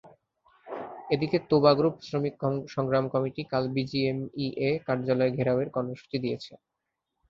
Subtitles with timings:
[1.09, 2.35] এদিকে তোবা গ্রুপ শ্রমিক
[2.75, 6.51] সংগ্রাম কমিটি কাল বিজিএমইএ কার্যালয় ঘেরাওয়ের কর্মসূচি দিয়েছে।